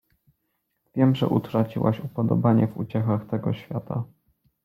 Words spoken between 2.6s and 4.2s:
w uciechach tego świata.